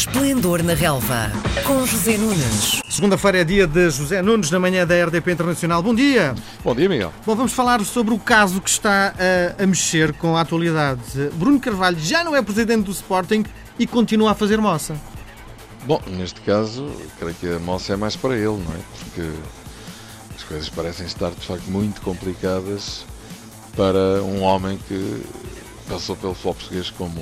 Esplendor 0.00 0.62
na 0.62 0.72
Relva, 0.72 1.30
com 1.66 1.84
José 1.84 2.16
Nunes. 2.16 2.80
Segunda-feira 2.88 3.42
é 3.42 3.44
dia 3.44 3.66
de 3.66 3.90
José 3.90 4.22
Nunes, 4.22 4.50
na 4.50 4.58
manhã 4.58 4.86
da 4.86 4.94
RDP 5.04 5.32
Internacional. 5.32 5.82
Bom 5.82 5.94
dia. 5.94 6.34
Bom 6.64 6.74
dia, 6.74 6.88
Miguel. 6.88 7.12
Bom, 7.26 7.36
vamos 7.36 7.52
falar 7.52 7.84
sobre 7.84 8.14
o 8.14 8.18
caso 8.18 8.62
que 8.62 8.70
está 8.70 9.12
a, 9.58 9.62
a 9.62 9.66
mexer 9.66 10.14
com 10.14 10.38
a 10.38 10.40
atualidade. 10.40 11.02
Bruno 11.34 11.60
Carvalho 11.60 11.98
já 11.98 12.24
não 12.24 12.34
é 12.34 12.40
presidente 12.40 12.84
do 12.84 12.92
Sporting 12.92 13.44
e 13.78 13.86
continua 13.86 14.30
a 14.30 14.34
fazer 14.34 14.58
moça. 14.58 14.96
Bom, 15.84 16.00
neste 16.06 16.40
caso, 16.40 16.90
creio 17.18 17.34
que 17.34 17.52
a 17.52 17.58
moça 17.58 17.92
é 17.92 17.96
mais 17.96 18.16
para 18.16 18.34
ele, 18.34 18.46
não 18.46 18.72
é? 18.72 18.80
Porque 19.00 19.30
as 20.34 20.42
coisas 20.44 20.70
parecem 20.70 21.04
estar 21.04 21.30
de 21.30 21.46
facto 21.46 21.66
muito 21.66 22.00
complicadas 22.00 23.04
para 23.76 24.22
um 24.22 24.40
homem 24.40 24.78
que 24.88 25.22
passou 25.86 26.16
pelo 26.16 26.32
futebol 26.32 26.54
português 26.54 26.88
como 26.88 27.20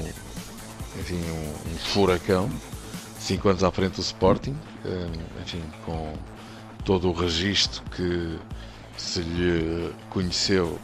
enfim, 0.98 1.20
um, 1.30 1.72
um, 1.72 1.78
furacão, 1.78 2.50
cinco 3.18 3.48
anos 3.48 3.64
à 3.64 3.70
frente 3.70 3.96
do 3.96 4.02
Sporting, 4.02 4.56
enfim, 5.42 5.62
com 5.84 6.14
todo 6.84 7.08
o 7.08 7.12
registro 7.12 7.82
que 7.90 8.38
se 8.96 9.20
lhe 9.20 9.92
conheceu 10.10 10.78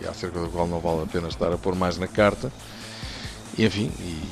e 0.00 0.06
acerca 0.06 0.40
do 0.40 0.48
qual 0.48 0.66
não 0.66 0.80
vale 0.80 1.02
a 1.02 1.06
pena 1.06 1.28
estar 1.28 1.52
a 1.52 1.58
pôr 1.58 1.74
mais 1.74 1.98
na 1.98 2.06
carta, 2.06 2.52
e, 3.56 3.64
enfim, 3.64 3.92
e 3.98 4.22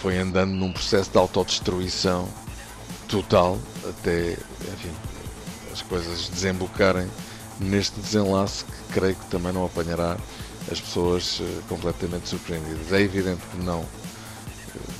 foi 0.00 0.18
andando 0.18 0.52
num 0.52 0.72
processo 0.72 1.10
de 1.10 1.18
autodestruição 1.18 2.28
total 3.08 3.58
até, 3.88 4.32
enfim, 4.32 4.92
as 5.72 5.82
coisas 5.82 6.28
desembocarem 6.28 7.08
neste 7.60 8.00
desenlace 8.00 8.64
que 8.64 8.92
creio 8.92 9.14
que 9.14 9.26
também 9.26 9.52
não 9.52 9.64
apanhará 9.64 10.16
as 10.70 10.80
pessoas 10.80 11.40
eh, 11.40 11.60
completamente 11.68 12.28
surpreendidas. 12.28 12.92
É 12.92 13.00
evidente 13.00 13.40
que 13.50 13.58
não 13.58 13.84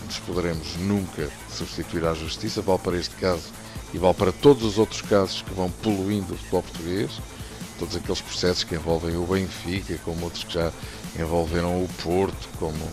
nos 0.07 0.19
poderemos 0.21 0.77
nunca 0.77 1.29
substituir 1.51 2.05
à 2.05 2.15
justiça, 2.15 2.63
vale 2.63 2.79
para 2.79 2.97
este 2.97 3.15
caso 3.17 3.45
e 3.93 3.99
vale 3.99 4.15
para 4.15 4.33
todos 4.33 4.65
os 4.65 4.79
outros 4.79 5.03
casos 5.03 5.43
que 5.43 5.53
vão 5.55 5.71
poluindo 5.71 6.35
o 6.35 6.37
futebol 6.37 6.63
português, 6.63 7.21
todos 7.79 7.97
aqueles 7.97 8.21
processos 8.21 8.65
que 8.65 8.75
envolvem 8.75 9.17
o 9.17 9.27
Benfica, 9.27 9.99
como 10.05 10.25
outros 10.25 10.45
que 10.45 10.55
já 10.55 10.73
envolveram 11.19 11.83
o 11.83 11.89
Porto, 12.03 12.49
como 12.59 12.91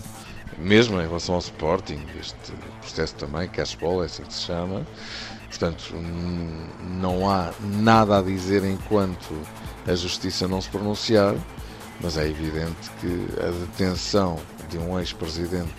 mesmo 0.57 0.99
em 0.99 1.07
relação 1.07 1.35
ao 1.35 1.41
Sporting, 1.41 2.05
este 2.19 2.53
processo 2.81 3.15
também, 3.15 3.47
Cashball, 3.49 4.03
é 4.03 4.05
assim 4.05 4.23
que 4.23 4.33
se 4.33 4.41
chama. 4.41 4.85
Portanto, 5.47 5.93
não 6.99 7.29
há 7.29 7.53
nada 7.59 8.19
a 8.19 8.21
dizer 8.21 8.63
enquanto 8.63 9.33
a 9.87 9.95
justiça 9.95 10.47
não 10.47 10.61
se 10.61 10.69
pronunciar, 10.69 11.35
mas 12.01 12.17
é 12.17 12.27
evidente 12.27 12.89
que 12.99 13.27
a 13.39 13.51
detenção 13.51 14.39
de 14.69 14.77
um 14.77 14.99
ex-presidente 14.99 15.73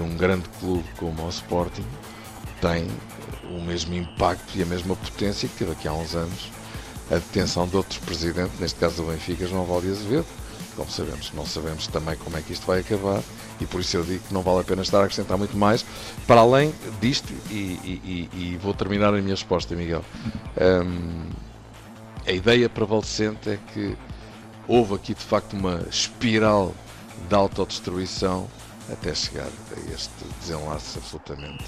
de 0.00 0.02
um 0.02 0.16
grande 0.16 0.48
clube 0.58 0.84
como 0.96 1.22
o 1.24 1.28
Sporting 1.28 1.84
tem 2.60 2.86
o 3.50 3.60
mesmo 3.60 3.94
impacto 3.94 4.56
e 4.56 4.62
a 4.62 4.66
mesma 4.66 4.96
potência 4.96 5.46
que 5.46 5.56
teve 5.56 5.72
aqui 5.72 5.86
há 5.86 5.92
uns 5.92 6.14
anos 6.14 6.50
a 7.10 7.14
detenção 7.16 7.66
de 7.66 7.76
outro 7.76 8.00
presidente, 8.02 8.52
neste 8.60 8.78
caso 8.78 9.02
do 9.02 9.10
Benfica, 9.10 9.46
João 9.46 9.64
Valde 9.64 9.90
Azevedo. 9.90 10.26
Como 10.76 10.88
sabemos, 10.88 11.32
não 11.34 11.44
sabemos 11.44 11.88
também 11.88 12.16
como 12.16 12.36
é 12.36 12.40
que 12.40 12.52
isto 12.52 12.64
vai 12.64 12.80
acabar 12.80 13.20
e 13.60 13.66
por 13.66 13.80
isso 13.80 13.96
eu 13.96 14.04
digo 14.04 14.22
que 14.26 14.32
não 14.32 14.40
vale 14.40 14.60
a 14.60 14.64
pena 14.64 14.80
estar 14.80 15.00
a 15.00 15.04
acrescentar 15.04 15.36
muito 15.36 15.56
mais 15.56 15.84
para 16.26 16.40
além 16.40 16.72
disto 17.00 17.30
e, 17.50 17.54
e, 17.54 18.28
e, 18.32 18.38
e 18.38 18.58
vou 18.62 18.72
terminar 18.72 19.08
a 19.08 19.20
minha 19.20 19.34
resposta, 19.34 19.74
Miguel. 19.74 20.04
Um, 20.58 21.28
a 22.26 22.32
ideia 22.32 22.68
prevalecente 22.68 23.50
é 23.50 23.58
que 23.74 23.96
houve 24.68 24.94
aqui 24.94 25.12
de 25.12 25.22
facto 25.22 25.54
uma 25.54 25.84
espiral 25.90 26.72
de 27.28 27.34
autodestruição 27.34 28.48
até 28.92 29.14
chegar 29.14 29.46
a 29.46 29.92
este 29.92 30.10
desenlace 30.40 30.98
absolutamente 30.98 31.64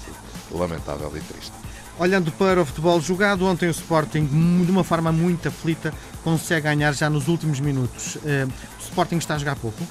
lamentável 0.51 1.11
e 1.15 1.21
triste. 1.21 1.53
Olhando 1.99 2.31
para 2.31 2.61
o 2.61 2.65
futebol 2.65 2.99
jogado, 2.99 3.45
ontem 3.45 3.67
o 3.67 3.71
Sporting, 3.71 4.25
de 4.25 4.71
uma 4.71 4.83
forma 4.83 5.11
muito 5.11 5.47
aflita, 5.47 5.93
consegue 6.23 6.61
ganhar 6.61 6.93
já 6.93 7.09
nos 7.09 7.27
últimos 7.27 7.59
minutos. 7.59 8.17
Eh, 8.25 8.47
o 8.79 8.83
Sporting 8.83 9.17
está 9.17 9.35
a 9.35 9.37
jogar 9.37 9.55
pouco? 9.55 9.83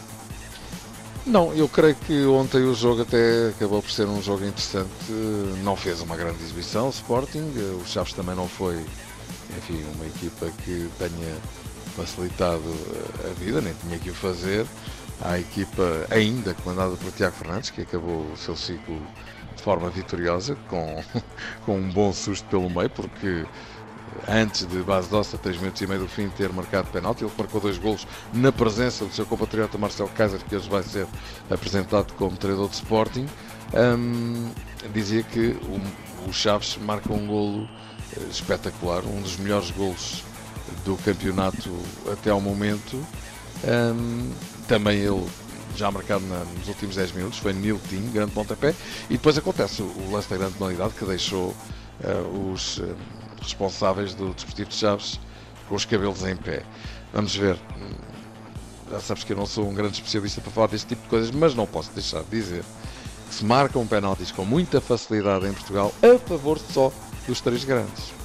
Não, 1.25 1.55
eu 1.55 1.69
creio 1.69 1.95
que 1.95 2.25
ontem 2.27 2.65
o 2.65 2.75
jogo 2.75 3.03
até 3.03 3.51
acabou 3.51 3.81
por 3.81 3.91
ser 3.93 4.07
um 4.09 4.21
jogo 4.21 4.45
interessante. 4.45 4.91
Não 5.63 5.77
fez 5.77 6.01
uma 6.01 6.17
grande 6.17 6.43
exibição 6.43 6.89
o 6.89 6.91
Sporting, 6.91 7.53
o 7.81 7.87
Chaves 7.87 8.13
também 8.13 8.35
não 8.35 8.49
foi, 8.49 8.85
enfim, 9.57 9.85
uma 9.95 10.05
equipa 10.05 10.51
que 10.65 10.91
tenha 10.99 11.37
facilitado 11.93 12.63
a 13.25 13.35
vida, 13.39 13.61
nem 13.61 13.75
tinha 13.75 13.99
que 13.99 14.11
o 14.11 14.15
fazer 14.15 14.67
à 15.21 15.39
equipa 15.39 16.07
ainda 16.11 16.55
comandada 16.55 16.97
por 16.97 17.13
Tiago 17.13 17.37
Fernandes, 17.37 17.71
que 17.71 17.83
acabou 17.83 18.27
o 18.33 18.37
seu 18.37 18.57
ciclo 18.57 19.01
de 19.55 19.63
forma 19.63 19.89
vitoriosa, 19.91 20.57
com, 20.69 21.03
com 21.65 21.77
um 21.77 21.91
bom 21.91 22.13
susto 22.13 22.45
pelo 22.49 22.69
meio, 22.69 22.91
porque 22.91 23.47
antes 24.29 24.67
de 24.67 24.79
Base 24.83 25.09
Dosta, 25.09 25.39
3 25.39 25.59
minutos 25.59 25.81
e 25.81 25.87
meio 25.87 26.01
do 26.01 26.09
fim, 26.09 26.29
ter 26.29 26.53
marcado 26.53 26.89
penalti. 26.91 27.25
Ele 27.25 27.33
marcou 27.37 27.61
dois 27.61 27.79
golos 27.79 28.07
na 28.33 28.53
presença 28.53 29.05
do 29.05 29.13
seu 29.13 29.25
compatriota 29.27 29.79
Marcelo 29.79 30.09
Kaiser, 30.11 30.41
que 30.45 30.57
hoje 30.57 30.69
vai 30.69 30.83
ser 30.83 31.07
apresentado 31.51 32.13
como 32.15 32.37
treinador 32.37 32.69
de 32.69 32.77
Sporting. 32.77 33.27
Um, 33.75 34.51
dizia 34.93 35.23
que 35.23 35.57
o, 35.63 36.29
o, 36.29 36.33
Chaves 36.33 36.77
marca 36.77 37.11
um 37.13 37.27
golo 37.27 37.69
eh, 38.17 38.21
espetacular, 38.31 39.03
um 39.05 39.23
dos 39.23 39.39
melhores 39.39 39.71
golos 39.71 40.25
do 40.85 40.97
campeonato 40.99 41.71
até 42.11 42.31
ao 42.31 42.41
momento. 42.41 42.97
Um, 43.65 44.31
também 44.67 44.99
ele 44.99 45.27
já 45.77 45.91
marcado 45.91 46.25
na, 46.27 46.45
nos 46.45 46.69
últimos 46.69 46.97
10 46.97 47.13
minutos, 47.13 47.39
foi 47.39 47.53
Nilton, 47.53 48.11
grande 48.13 48.33
pontapé, 48.33 48.75
e 49.09 49.15
depois 49.15 49.39
acontece 49.39 49.83
o, 49.83 49.87
o 49.87 50.13
lance 50.13 50.29
da 50.29 50.37
grande 50.37 50.55
penalidade 50.55 50.95
que 50.95 51.05
deixou 51.05 51.49
uh, 51.49 52.53
os 52.53 52.79
uh, 52.79 52.97
responsáveis 53.41 54.15
do 54.15 54.33
Desportivo 54.35 54.69
de 54.69 54.77
Chaves 54.77 55.21
com 55.69 55.75
os 55.75 55.85
cabelos 55.85 56.23
em 56.25 56.37
pé. 56.37 56.63
Vamos 57.13 57.35
ver. 57.35 57.59
Já 58.91 59.01
sabes 59.01 59.25
que 59.25 59.33
eu 59.33 59.37
não 59.37 59.47
sou 59.47 59.69
um 59.69 59.75
grande 59.75 59.95
especialista 59.95 60.41
para 60.41 60.51
falar 60.51 60.67
deste 60.67 60.89
tipo 60.89 61.03
de 61.03 61.09
coisas, 61.09 61.31
mas 61.31 61.55
não 61.55 61.67
posso 61.67 61.91
deixar 61.93 62.23
de 62.23 62.31
dizer 62.31 62.65
que 63.29 63.35
se 63.35 63.45
marcam 63.45 63.87
penaltis 63.87 64.31
com 64.31 64.45
muita 64.45 64.81
facilidade 64.81 65.47
em 65.47 65.53
Portugal 65.53 65.95
a 66.03 66.19
favor 66.19 66.59
só 66.59 66.93
dos 67.27 67.41
três 67.41 67.65
grandes. 67.65 68.22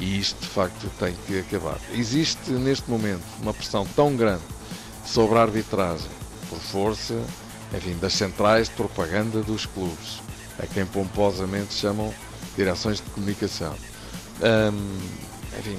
E 0.00 0.18
isto 0.18 0.40
de 0.40 0.46
facto 0.46 0.88
tem 0.98 1.14
que 1.26 1.40
acabar. 1.40 1.78
Existe 1.92 2.50
neste 2.52 2.88
momento 2.88 3.24
uma 3.42 3.52
pressão 3.52 3.84
tão 3.96 4.14
grande 4.16 4.42
sobre 5.04 5.38
a 5.38 5.42
arbitragem, 5.42 6.08
por 6.48 6.58
força, 6.58 7.20
enfim, 7.74 7.96
das 7.98 8.12
centrais 8.12 8.68
de 8.68 8.74
propaganda 8.74 9.42
dos 9.42 9.66
clubes, 9.66 10.20
a 10.58 10.66
quem 10.66 10.86
pomposamente 10.86 11.74
chamam 11.74 12.12
direções 12.56 12.98
de 12.98 13.10
comunicação. 13.10 13.74
Hum, 14.40 14.98
enfim, 15.58 15.78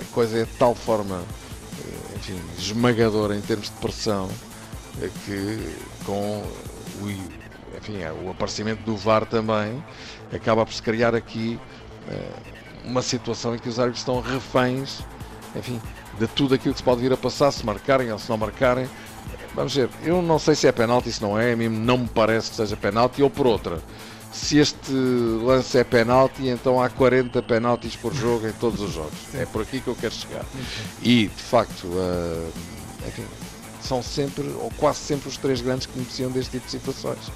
a 0.00 0.14
coisa 0.14 0.38
é 0.38 0.44
de 0.44 0.52
tal 0.52 0.74
forma 0.74 1.22
eh, 1.78 2.16
enfim, 2.16 2.40
esmagadora 2.56 3.36
em 3.36 3.40
termos 3.40 3.66
de 3.66 3.76
pressão 3.76 4.30
eh, 5.02 5.10
que 5.24 5.76
com 6.04 6.42
o, 7.02 7.10
enfim, 7.76 8.00
é, 8.00 8.12
o 8.12 8.30
aparecimento 8.30 8.82
do 8.82 8.96
VAR 8.96 9.26
também 9.26 9.82
acaba 10.32 10.64
por 10.64 10.72
se 10.72 10.82
criar 10.82 11.14
aqui 11.14 11.58
eh, 12.08 12.32
uma 12.88 13.02
situação 13.02 13.54
em 13.54 13.58
que 13.58 13.68
os 13.68 13.78
árbitros 13.78 14.00
estão 14.00 14.20
reféns 14.20 15.02
enfim, 15.56 15.80
de 16.18 16.26
tudo 16.26 16.54
aquilo 16.54 16.74
que 16.74 16.80
se 16.80 16.84
pode 16.84 17.00
vir 17.00 17.12
a 17.12 17.16
passar, 17.16 17.50
se 17.50 17.64
marcarem 17.64 18.10
ou 18.12 18.18
se 18.18 18.28
não 18.28 18.36
marcarem. 18.36 18.88
Vamos 19.54 19.74
ver, 19.74 19.88
eu 20.04 20.22
não 20.22 20.38
sei 20.38 20.54
se 20.54 20.66
é 20.66 20.72
penalti, 20.72 21.10
se 21.10 21.22
não 21.22 21.38
é, 21.38 21.52
a 21.52 21.56
mim 21.56 21.68
não 21.68 21.98
me 21.98 22.08
parece 22.08 22.50
que 22.50 22.56
seja 22.56 22.76
penalti, 22.76 23.22
ou 23.22 23.30
por 23.30 23.46
outra. 23.46 23.82
Se 24.32 24.58
este 24.58 24.92
lance 24.92 25.76
é 25.78 25.82
penalti, 25.82 26.48
então 26.48 26.80
há 26.80 26.88
40 26.88 27.42
penaltis 27.42 27.96
por 27.96 28.14
jogo 28.14 28.46
em 28.46 28.52
todos 28.52 28.80
os 28.80 28.92
jogos. 28.92 29.34
É 29.34 29.46
por 29.46 29.62
aqui 29.62 29.80
que 29.80 29.88
eu 29.88 29.96
quero 29.96 30.14
chegar. 30.14 30.44
E, 31.02 31.28
de 31.28 31.42
facto, 31.42 31.86
uh, 31.86 32.52
enfim, 33.06 33.24
são 33.80 34.02
sempre, 34.02 34.46
ou 34.60 34.70
quase 34.76 34.98
sempre, 34.98 35.28
os 35.28 35.36
três 35.38 35.60
grandes 35.60 35.86
que 35.86 35.94
beneficiam 35.94 36.30
deste 36.30 36.52
tipo 36.52 36.66
de 36.66 36.70
situações. 36.70 37.32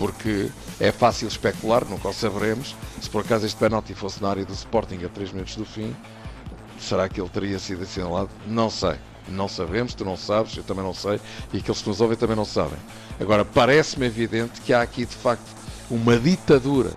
Porque 0.00 0.50
é 0.80 0.90
fácil 0.90 1.28
especular, 1.28 1.84
nunca 1.84 2.08
o 2.08 2.12
saberemos. 2.12 2.74
Se 3.00 3.08
por 3.08 3.20
acaso 3.20 3.46
este 3.46 3.56
penalti 3.56 3.94
fosse 3.94 4.20
na 4.20 4.30
área 4.30 4.44
do 4.44 4.52
Sporting 4.52 5.04
a 5.04 5.08
3 5.08 5.30
minutos 5.30 5.54
do 5.54 5.64
fim, 5.64 5.94
Será 6.80 7.08
que 7.08 7.20
ele 7.20 7.28
teria 7.28 7.58
sido 7.58 7.82
assinalado? 7.82 8.30
Não 8.46 8.70
sei. 8.70 8.94
Não 9.28 9.46
sabemos, 9.46 9.94
tu 9.94 10.04
não 10.04 10.16
sabes, 10.16 10.56
eu 10.56 10.64
também 10.64 10.82
não 10.82 10.94
sei, 10.94 11.20
e 11.52 11.58
aqueles 11.58 11.82
que 11.82 11.88
nos 11.88 12.00
ouvem 12.00 12.16
também 12.16 12.34
não 12.34 12.44
sabem. 12.44 12.78
Agora, 13.20 13.44
parece-me 13.44 14.06
evidente 14.06 14.60
que 14.62 14.72
há 14.72 14.82
aqui, 14.82 15.04
de 15.04 15.14
facto, 15.14 15.44
uma 15.88 16.18
ditadura 16.18 16.94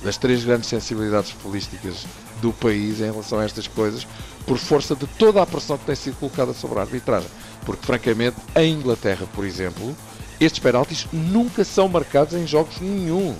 das 0.00 0.16
três 0.16 0.44
grandes 0.44 0.68
sensibilidades 0.68 1.30
futbolísticas 1.30 2.06
do 2.42 2.52
país 2.52 3.00
em 3.00 3.04
relação 3.04 3.38
a 3.38 3.44
estas 3.44 3.68
coisas, 3.68 4.06
por 4.44 4.58
força 4.58 4.94
de 4.94 5.06
toda 5.06 5.40
a 5.40 5.46
pressão 5.46 5.78
que 5.78 5.86
tem 5.86 5.94
sido 5.94 6.16
colocada 6.16 6.52
sobre 6.52 6.78
a 6.80 6.82
arbitragem. 6.82 7.28
Porque, 7.64 7.86
francamente, 7.86 8.36
em 8.56 8.74
Inglaterra, 8.74 9.26
por 9.32 9.46
exemplo, 9.46 9.96
estes 10.40 10.58
penaltis 10.58 11.06
nunca 11.12 11.64
são 11.64 11.88
marcados 11.88 12.34
em 12.34 12.46
jogos 12.46 12.80
nenhum. 12.80 13.34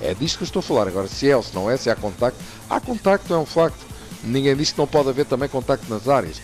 É 0.00 0.14
disto 0.14 0.36
que 0.36 0.42
eu 0.42 0.46
estou 0.46 0.60
a 0.60 0.62
falar. 0.62 0.88
Agora, 0.88 1.08
se 1.08 1.28
é 1.30 1.36
ou 1.36 1.42
se 1.42 1.54
não 1.54 1.70
é, 1.70 1.76
se 1.76 1.88
há 1.88 1.96
contacto, 1.96 2.38
há 2.68 2.78
contacto, 2.78 3.32
é 3.32 3.38
um 3.38 3.46
facto. 3.46 3.86
Ninguém 4.22 4.54
diz 4.54 4.70
que 4.70 4.78
não 4.78 4.86
pode 4.86 5.08
haver 5.08 5.24
também 5.24 5.48
contacto 5.48 5.88
nas 5.88 6.06
áreas. 6.06 6.42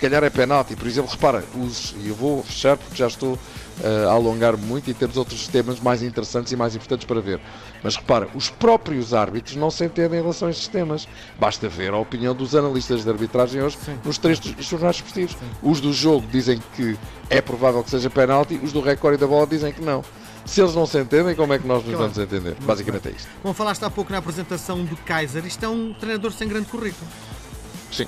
Calhar 0.00 0.24
é 0.24 0.30
penalti. 0.30 0.74
Por 0.74 0.86
exemplo, 0.86 1.10
repara, 1.10 1.44
os, 1.54 1.94
e 2.02 2.08
eu 2.08 2.14
vou 2.14 2.42
fechar 2.42 2.76
porque 2.76 2.96
já 2.96 3.06
estou 3.06 3.34
uh, 3.34 4.08
a 4.08 4.12
alongar 4.12 4.56
muito 4.56 4.90
e 4.90 4.94
temos 4.94 5.16
outros 5.16 5.46
temas 5.48 5.78
mais 5.80 6.02
interessantes 6.02 6.52
e 6.52 6.56
mais 6.56 6.74
importantes 6.74 7.06
para 7.06 7.20
ver. 7.20 7.40
Mas 7.82 7.96
repara, 7.96 8.28
os 8.34 8.50
próprios 8.50 9.14
árbitros 9.14 9.56
não 9.56 9.70
se 9.70 9.84
entendem 9.84 10.18
em 10.18 10.22
relação 10.22 10.48
a 10.48 10.50
estes 10.50 10.68
temas. 10.68 11.06
Basta 11.38 11.68
ver 11.68 11.92
a 11.92 11.98
opinião 11.98 12.34
dos 12.34 12.54
analistas 12.54 13.04
de 13.04 13.10
arbitragem 13.10 13.62
hoje 13.62 13.78
Sim. 13.84 13.98
nos 14.04 14.18
três 14.18 14.38
jornais 14.58 14.96
esportivos. 14.96 15.36
Os 15.62 15.80
do 15.80 15.92
jogo 15.92 16.26
dizem 16.30 16.60
que 16.74 16.98
é 17.28 17.40
provável 17.40 17.82
que 17.82 17.90
seja 17.90 18.10
penalti, 18.10 18.58
os 18.62 18.72
do 18.72 18.80
recorde 18.80 19.18
da 19.18 19.26
bola 19.26 19.46
dizem 19.46 19.72
que 19.72 19.82
não. 19.82 20.02
Se 20.44 20.60
eles 20.60 20.74
não 20.74 20.86
se 20.86 20.98
entendem, 20.98 21.34
como 21.34 21.52
é 21.52 21.58
que 21.58 21.66
nós 21.66 21.84
nos 21.84 21.94
claro. 21.94 22.10
vamos 22.12 22.18
entender? 22.18 22.50
Muito 22.50 22.66
Basicamente 22.66 23.02
bem. 23.02 23.12
é 23.12 23.16
isto. 23.16 23.28
Como 23.42 23.54
falaste 23.54 23.84
há 23.84 23.90
pouco 23.90 24.10
na 24.10 24.18
apresentação 24.18 24.84
do 24.84 24.96
Kaiser, 24.96 25.44
isto 25.46 25.64
é 25.64 25.68
um 25.68 25.92
treinador 25.92 26.32
sem 26.32 26.48
grande 26.48 26.66
currículo. 26.66 27.08
Sim. 27.92 28.06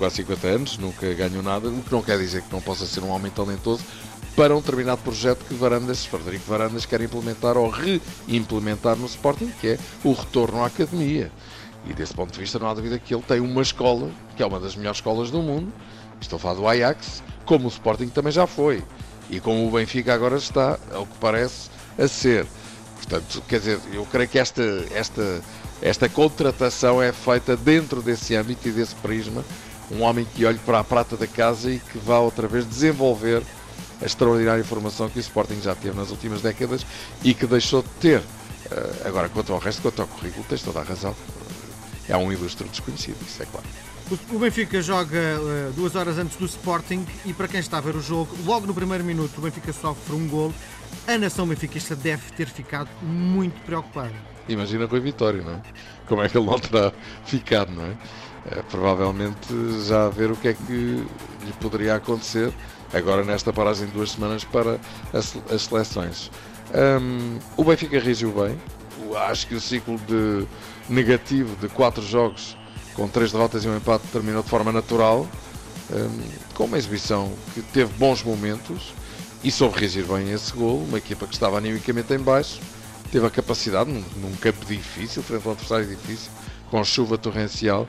Quase 0.00 0.16
50 0.16 0.46
anos, 0.46 0.78
nunca 0.78 1.12
ganhou 1.12 1.42
nada, 1.42 1.68
o 1.68 1.82
que 1.82 1.92
não 1.92 2.00
quer 2.00 2.16
dizer 2.16 2.40
que 2.40 2.50
não 2.50 2.62
possa 2.62 2.86
ser 2.86 3.00
um 3.00 3.10
homem 3.10 3.30
talentoso 3.30 3.84
para 4.34 4.56
um 4.56 4.60
determinado 4.60 5.02
projeto 5.02 5.44
que 5.44 5.52
Varandas, 5.52 6.06
Frederico 6.06 6.48
Varandas 6.48 6.86
quer 6.86 7.02
implementar 7.02 7.58
ou 7.58 7.68
reimplementar 7.68 8.96
no 8.96 9.04
Sporting, 9.04 9.52
que 9.60 9.68
é 9.68 9.78
o 10.02 10.14
retorno 10.14 10.62
à 10.62 10.68
academia. 10.68 11.30
E 11.86 11.92
desse 11.92 12.14
ponto 12.14 12.32
de 12.32 12.40
vista 12.40 12.58
não 12.58 12.70
há 12.70 12.72
dúvida 12.72 12.98
que 12.98 13.14
ele 13.14 13.22
tem 13.22 13.40
uma 13.40 13.60
escola, 13.60 14.10
que 14.34 14.42
é 14.42 14.46
uma 14.46 14.58
das 14.58 14.74
melhores 14.74 14.96
escolas 14.96 15.30
do 15.30 15.42
mundo, 15.42 15.70
estou 16.18 16.38
a 16.38 16.40
falar 16.40 16.54
do 16.54 16.66
Ajax, 16.66 17.22
como 17.44 17.66
o 17.66 17.68
Sporting 17.68 18.08
também 18.08 18.32
já 18.32 18.46
foi. 18.46 18.82
E 19.28 19.38
como 19.38 19.68
o 19.68 19.70
Benfica 19.70 20.14
agora 20.14 20.38
está, 20.38 20.78
ao 20.94 21.04
que 21.04 21.18
parece, 21.20 21.68
a 21.98 22.08
ser. 22.08 22.46
Portanto, 22.96 23.42
quer 23.46 23.58
dizer, 23.58 23.78
eu 23.92 24.06
creio 24.06 24.30
que 24.30 24.38
esta, 24.38 24.62
esta, 24.94 25.42
esta 25.82 26.08
contratação 26.08 27.02
é 27.02 27.12
feita 27.12 27.54
dentro 27.54 28.00
desse 28.00 28.34
âmbito 28.34 28.66
e 28.66 28.72
desse 28.72 28.94
prisma. 28.94 29.44
Um 29.90 30.02
homem 30.02 30.24
que 30.24 30.44
olhe 30.44 30.58
para 30.58 30.78
a 30.78 30.84
prata 30.84 31.16
da 31.16 31.26
casa 31.26 31.70
e 31.70 31.78
que 31.78 31.98
vá 31.98 32.18
outra 32.18 32.46
vez 32.46 32.68
desenvolver 32.68 33.42
a 34.00 34.06
extraordinária 34.06 34.64
formação 34.64 35.08
que 35.08 35.18
o 35.18 35.20
Sporting 35.20 35.60
já 35.60 35.74
teve 35.74 35.96
nas 35.96 36.10
últimas 36.10 36.40
décadas 36.40 36.86
e 37.22 37.34
que 37.34 37.46
deixou 37.46 37.82
de 37.82 37.88
ter. 38.00 38.22
Eh, 38.70 39.02
agora, 39.04 39.28
quanto 39.28 39.52
ao 39.52 39.58
resto, 39.58 39.82
quanto 39.82 40.00
ao 40.00 40.08
currículo, 40.08 40.44
tens 40.48 40.62
toda 40.62 40.80
a 40.80 40.82
razão. 40.82 41.14
É 42.08 42.16
um 42.16 42.32
ilustre 42.32 42.68
desconhecido, 42.68 43.18
isso 43.26 43.42
é 43.42 43.46
claro. 43.46 43.66
O 44.32 44.38
Benfica 44.40 44.82
joga 44.82 45.38
uh, 45.38 45.72
duas 45.72 45.94
horas 45.94 46.18
antes 46.18 46.36
do 46.36 46.44
Sporting 46.44 47.06
e 47.24 47.32
para 47.32 47.46
quem 47.46 47.60
está 47.60 47.78
a 47.78 47.80
ver 47.80 47.94
o 47.94 48.00
jogo, 48.00 48.36
logo 48.44 48.66
no 48.66 48.74
primeiro 48.74 49.04
minuto 49.04 49.38
o 49.38 49.40
Benfica 49.40 49.72
sofre 49.72 50.16
um 50.16 50.26
golo. 50.26 50.52
A 51.06 51.16
nação 51.16 51.46
benfiquista 51.46 51.94
deve 51.94 52.32
ter 52.32 52.48
ficado 52.48 52.88
muito 53.02 53.60
preocupada. 53.62 54.14
Imagina 54.48 54.88
com 54.88 54.96
a 54.96 54.98
vitória, 54.98 55.40
não 55.42 55.52
é? 55.52 55.62
Como 56.08 56.22
é 56.22 56.28
que 56.28 56.36
ele 56.36 56.46
não 56.46 56.58
terá 56.58 56.92
ficado, 57.24 57.72
não 57.72 57.84
é? 57.84 57.96
É? 58.46 58.62
Provavelmente 58.70 59.48
já 59.86 60.06
a 60.06 60.08
ver 60.08 60.30
o 60.30 60.36
que 60.36 60.48
é 60.48 60.54
que 60.54 60.72
lhe 60.72 61.52
poderia 61.60 61.94
acontecer 61.94 62.52
agora 62.92 63.24
nesta 63.24 63.52
paragem 63.52 63.86
de 63.86 63.92
duas 63.92 64.12
semanas 64.12 64.44
para 64.44 64.78
as, 65.12 65.36
as 65.50 65.62
seleções. 65.62 66.30
Um, 66.74 67.38
o 67.56 67.64
Benfica 67.64 67.98
reagiu 67.98 68.32
bem. 68.32 68.58
Acho 69.28 69.46
que 69.46 69.54
o 69.54 69.60
ciclo 69.60 69.98
de 70.06 70.46
negativo 70.88 71.56
de 71.56 71.68
quatro 71.68 72.02
jogos 72.02 72.56
com 72.94 73.08
três 73.08 73.32
derrotas 73.32 73.64
e 73.64 73.68
um 73.68 73.76
empate, 73.76 74.06
terminou 74.08 74.42
de 74.42 74.48
forma 74.48 74.70
natural, 74.70 75.26
um, 75.90 76.54
com 76.54 76.64
uma 76.64 76.76
exibição 76.76 77.32
que 77.54 77.62
teve 77.62 77.92
bons 77.94 78.22
momentos 78.22 78.92
e 79.42 79.50
soube 79.50 79.78
reagir 79.78 80.04
bem 80.04 80.30
a 80.30 80.34
esse 80.34 80.52
gol. 80.52 80.82
Uma 80.82 80.98
equipa 80.98 81.26
que 81.26 81.32
estava 81.32 81.56
animicamente 81.56 82.12
em 82.12 82.18
baixo, 82.18 82.60
teve 83.10 83.26
a 83.26 83.30
capacidade, 83.30 83.90
num, 83.90 84.04
num 84.16 84.36
campo 84.36 84.64
difícil, 84.66 85.22
frente 85.22 85.46
a 85.46 85.48
um 85.48 85.52
adversário 85.52 85.86
difícil, 85.86 86.30
com 86.70 86.84
chuva 86.84 87.16
torrencial, 87.16 87.88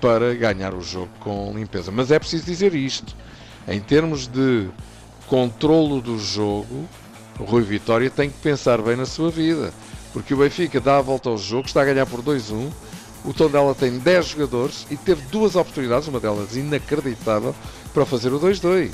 para 0.00 0.34
ganhar 0.34 0.74
o 0.74 0.80
jogo 0.80 1.10
com 1.20 1.52
limpeza. 1.54 1.90
Mas 1.90 2.10
é 2.10 2.18
preciso 2.18 2.46
dizer 2.46 2.74
isto: 2.74 3.14
em 3.68 3.80
termos 3.80 4.26
de 4.26 4.68
controlo 5.26 6.00
do 6.00 6.18
jogo, 6.18 6.88
o 7.38 7.44
Rui 7.44 7.62
Vitória 7.62 8.10
tem 8.10 8.30
que 8.30 8.38
pensar 8.38 8.80
bem 8.80 8.96
na 8.96 9.06
sua 9.06 9.30
vida, 9.30 9.72
porque 10.12 10.34
o 10.34 10.38
Benfica 10.38 10.80
dá 10.80 10.98
a 10.98 11.02
volta 11.02 11.28
ao 11.28 11.38
jogo, 11.38 11.66
está 11.66 11.82
a 11.82 11.84
ganhar 11.84 12.06
por 12.06 12.22
2-1 12.22 12.70
o 13.26 13.34
Tondela 13.34 13.74
tem 13.74 13.98
10 13.98 14.26
jogadores 14.26 14.86
e 14.88 14.96
teve 14.96 15.20
duas 15.32 15.56
oportunidades, 15.56 16.06
uma 16.06 16.20
delas 16.20 16.54
inacreditável, 16.54 17.54
para 17.92 18.06
fazer 18.06 18.32
o 18.32 18.38
2-2. 18.38 18.92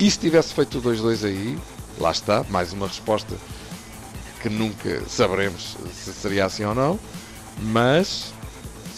E 0.00 0.10
se 0.10 0.18
tivesse 0.18 0.54
feito 0.54 0.78
o 0.78 0.82
2-2 0.82 1.26
aí, 1.26 1.58
lá 1.98 2.10
está, 2.10 2.42
mais 2.48 2.72
uma 2.72 2.86
resposta 2.86 3.36
que 4.40 4.48
nunca 4.48 5.02
saberemos 5.06 5.76
se 5.92 6.12
seria 6.14 6.46
assim 6.46 6.64
ou 6.64 6.74
não, 6.74 6.98
mas 7.60 8.32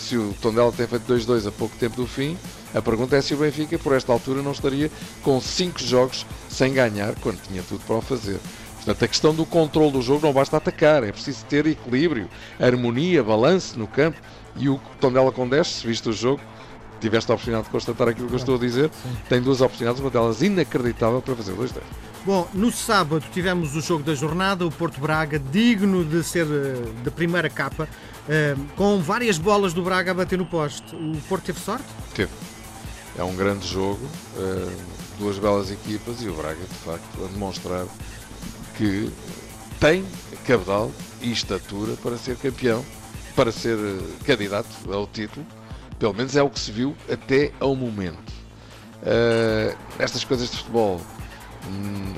se 0.08 0.16
o 0.16 0.34
Tondela 0.40 0.72
tem 0.72 0.86
feito 0.86 1.12
2-2 1.12 1.46
a 1.46 1.52
pouco 1.52 1.76
tempo 1.76 1.96
do 1.96 2.06
fim, 2.06 2.36
a 2.74 2.80
pergunta 2.80 3.14
é 3.14 3.20
se 3.20 3.34
o 3.34 3.36
Benfica, 3.36 3.78
por 3.78 3.94
esta 3.94 4.10
altura, 4.10 4.40
não 4.40 4.52
estaria 4.52 4.90
com 5.22 5.38
5 5.38 5.78
jogos 5.80 6.24
sem 6.48 6.72
ganhar, 6.72 7.14
quando 7.16 7.38
tinha 7.42 7.62
tudo 7.62 7.84
para 7.84 7.96
o 7.96 8.00
fazer. 8.00 8.40
Portanto, 8.76 9.04
a 9.04 9.08
questão 9.08 9.34
do 9.34 9.44
controle 9.44 9.92
do 9.92 10.00
jogo 10.00 10.26
não 10.26 10.32
basta 10.32 10.56
atacar, 10.56 11.04
é 11.04 11.12
preciso 11.12 11.44
ter 11.44 11.66
equilíbrio, 11.66 12.28
harmonia, 12.58 13.22
balanço 13.22 13.78
no 13.78 13.86
campo. 13.86 14.18
E 14.56 14.70
o 14.70 14.80
Tondela 14.98 15.30
com 15.30 15.46
10, 15.46 15.66
se 15.66 15.86
viste 15.86 16.08
o 16.08 16.12
jogo, 16.12 16.40
tiveste 17.00 17.30
a 17.30 17.34
oportunidade 17.34 17.66
de 17.66 17.70
constatar 17.70 18.08
aquilo 18.08 18.28
que 18.28 18.34
eu 18.34 18.38
estou 18.38 18.54
a 18.54 18.58
dizer, 18.58 18.90
tem 19.28 19.42
duas 19.42 19.60
oportunidades, 19.60 20.00
uma 20.00 20.10
delas 20.10 20.40
inacreditável 20.40 21.20
para 21.20 21.36
fazer 21.36 21.52
2-10. 21.52 21.82
Bom, 22.24 22.48
no 22.52 22.70
sábado 22.70 23.24
tivemos 23.32 23.74
o 23.74 23.80
jogo 23.80 24.02
da 24.02 24.14
jornada, 24.14 24.66
o 24.66 24.70
Porto 24.70 25.00
Braga, 25.00 25.38
digno 25.38 26.04
de 26.04 26.22
ser 26.22 26.46
eh, 26.46 27.02
da 27.02 27.10
primeira 27.10 27.48
capa, 27.48 27.88
eh, 28.28 28.54
com 28.76 29.00
várias 29.00 29.38
bolas 29.38 29.72
do 29.72 29.82
Braga 29.82 30.10
a 30.10 30.14
bater 30.14 30.36
no 30.36 30.44
poste. 30.44 30.94
O 30.94 31.16
Porto 31.28 31.44
teve 31.44 31.60
sorte? 31.60 31.86
Teve. 32.14 32.30
É 33.16 33.22
um 33.22 33.34
grande 33.34 33.66
jogo, 33.66 34.00
eh, 34.36 34.76
duas 35.18 35.38
belas 35.38 35.70
equipas 35.70 36.20
e 36.20 36.28
o 36.28 36.34
Braga, 36.34 36.60
de 36.60 36.78
facto, 36.84 37.24
a 37.24 37.28
demonstrar 37.28 37.86
que 38.76 39.10
tem 39.80 40.04
cabedal 40.46 40.92
e 41.22 41.32
estatura 41.32 41.94
para 42.02 42.18
ser 42.18 42.36
campeão 42.36 42.84
para 43.38 43.52
ser 43.52 43.78
candidato 44.24 44.92
ao 44.92 45.06
título. 45.06 45.46
Pelo 45.96 46.12
menos 46.12 46.34
é 46.34 46.42
o 46.42 46.50
que 46.50 46.58
se 46.58 46.72
viu 46.72 46.96
até 47.08 47.52
ao 47.60 47.76
momento. 47.76 48.32
Uh, 49.00 49.78
estas 49.96 50.24
coisas 50.24 50.50
de 50.50 50.56
futebol, 50.56 51.00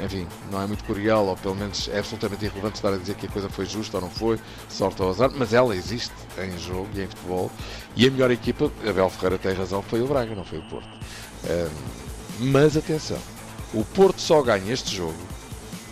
enfim, 0.05 0.26
não 0.50 0.62
é 0.62 0.67
muito 0.67 0.85
curial, 0.85 1.26
ou 1.26 1.37
pelo 1.37 1.55
menos 1.55 1.88
é 1.93 1.99
absolutamente 1.99 2.44
irrelevante 2.44 2.76
estar 2.76 2.93
a 2.93 2.97
dizer 2.97 3.14
que 3.14 3.26
a 3.26 3.29
coisa 3.29 3.49
foi 3.49 3.67
justa 3.67 3.99
ou 3.99 4.02
não 4.02 4.11
foi, 4.11 4.38
sorte 4.69 5.02
ou 5.02 5.11
azar, 5.11 5.31
mas 5.35 5.52
ela 5.52 5.75
existe 5.75 6.14
em 6.38 6.58
jogo 6.58 6.88
e 6.94 7.02
em 7.02 7.06
futebol. 7.06 7.50
E 7.97 8.06
a 8.06 8.11
melhor 8.11 8.31
equipa, 8.31 8.70
Abel 8.88 9.11
Ferreira 9.11 9.38
tem 9.38 9.52
razão, 9.55 9.82
foi 9.82 10.00
o 10.00 10.06
Braga, 10.06 10.35
não 10.35 10.44
foi 10.44 10.58
o 10.58 10.62
Porto. 10.62 10.88
Uh, 11.44 11.70
mas 12.41 12.76
atenção, 12.76 13.19
o 13.75 13.85
Porto 13.85 14.20
só 14.20 14.43
ganha 14.43 14.73
este 14.73 14.97
jogo 14.97 15.19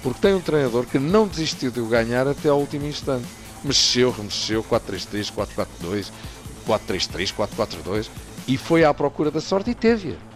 porque 0.02 0.20
tem 0.20 0.34
um 0.34 0.40
treinador 0.40 0.86
que 0.86 0.98
não 0.98 1.26
desistiu 1.26 1.70
de 1.70 1.80
o 1.80 1.86
ganhar 1.86 2.26
até 2.26 2.48
ao 2.48 2.58
último 2.58 2.86
instante 2.86 3.26
mexeu, 3.64 4.10
remexeu, 4.10 4.62
4-3-3, 4.62 5.32
4-4-2, 5.82 6.10
4-3-3, 6.66 7.34
4-4-2 7.34 8.08
e 8.46 8.56
foi 8.56 8.84
à 8.84 8.94
procura 8.94 9.30
da 9.30 9.40
sorte 9.40 9.70
e 9.70 9.74
teve-a. 9.74 10.27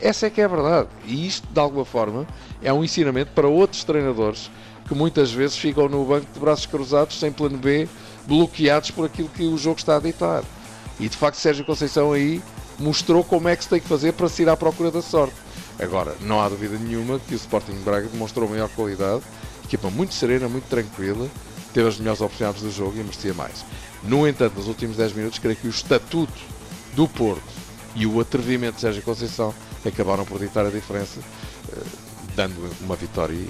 Essa 0.00 0.26
é 0.26 0.30
que 0.30 0.40
é 0.40 0.44
a 0.44 0.48
verdade. 0.48 0.88
E 1.04 1.26
isto, 1.26 1.46
de 1.52 1.58
alguma 1.58 1.84
forma, 1.84 2.26
é 2.62 2.72
um 2.72 2.84
ensinamento 2.84 3.32
para 3.32 3.48
outros 3.48 3.84
treinadores 3.84 4.50
que 4.86 4.94
muitas 4.94 5.30
vezes 5.30 5.56
ficam 5.56 5.88
no 5.88 6.04
banco 6.04 6.26
de 6.32 6.40
braços 6.40 6.66
cruzados, 6.66 7.18
sem 7.18 7.30
plano 7.30 7.58
B, 7.58 7.88
bloqueados 8.26 8.90
por 8.90 9.04
aquilo 9.04 9.28
que 9.28 9.44
o 9.44 9.58
jogo 9.58 9.78
está 9.78 9.96
a 9.96 10.00
ditar. 10.00 10.42
E 10.98 11.08
de 11.08 11.16
facto, 11.16 11.36
Sérgio 11.36 11.64
Conceição 11.64 12.12
aí 12.12 12.42
mostrou 12.78 13.22
como 13.22 13.48
é 13.48 13.56
que 13.56 13.64
se 13.64 13.70
tem 13.70 13.80
que 13.80 13.88
fazer 13.88 14.12
para 14.12 14.28
se 14.28 14.42
ir 14.42 14.48
à 14.48 14.56
procura 14.56 14.90
da 14.90 15.02
sorte. 15.02 15.34
Agora, 15.78 16.16
não 16.20 16.40
há 16.40 16.48
dúvida 16.48 16.76
nenhuma 16.78 17.18
que 17.18 17.34
o 17.34 17.36
Sporting 17.36 17.80
Braga 17.84 18.08
demonstrou 18.08 18.48
maior 18.48 18.68
qualidade, 18.70 19.22
equipa 19.64 19.90
muito 19.90 20.14
serena, 20.14 20.48
muito 20.48 20.64
tranquila, 20.64 21.28
teve 21.72 21.88
as 21.88 21.98
melhores 21.98 22.20
oportunidades 22.20 22.62
do 22.62 22.70
jogo 22.70 22.94
e 22.98 23.02
merecia 23.02 23.34
mais. 23.34 23.64
No 24.02 24.26
entanto, 24.26 24.56
nos 24.56 24.68
últimos 24.68 24.96
10 24.96 25.12
minutos, 25.12 25.38
creio 25.38 25.56
que 25.56 25.66
o 25.66 25.70
estatuto 25.70 26.32
do 26.94 27.06
Porto 27.06 27.42
e 27.94 28.06
o 28.06 28.18
atrevimento 28.20 28.76
de 28.76 28.80
Sérgio 28.80 29.02
Conceição 29.02 29.54
acabaram 29.86 30.24
por 30.24 30.38
ditar 30.38 30.66
a 30.66 30.70
diferença, 30.70 31.20
eh, 31.72 31.82
dando 32.34 32.54
uma 32.80 32.96
vitória 32.96 33.34
e 33.34 33.48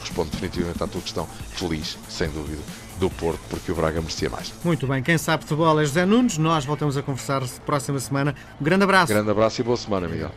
respondo 0.00 0.30
definitivamente 0.30 0.82
à 0.82 0.86
tua 0.86 1.00
questão. 1.00 1.28
Feliz, 1.52 1.98
sem 2.08 2.28
dúvida, 2.30 2.62
do 2.98 3.10
Porto, 3.10 3.40
porque 3.50 3.70
o 3.70 3.74
Braga 3.74 4.00
merecia 4.00 4.30
mais. 4.30 4.52
Muito 4.64 4.86
bem, 4.86 5.02
quem 5.02 5.18
sabe 5.18 5.42
futebol 5.42 5.78
é 5.80 5.84
José 5.84 6.06
Nunes. 6.06 6.38
Nós 6.38 6.64
voltamos 6.64 6.96
a 6.96 7.02
conversar 7.02 7.42
próxima 7.64 7.98
semana. 8.00 8.34
Um 8.60 8.64
grande 8.64 8.84
abraço. 8.84 9.12
Grande 9.12 9.30
abraço 9.30 9.60
e 9.60 9.64
boa 9.64 9.76
semana, 9.76 10.08
Miguel. 10.08 10.32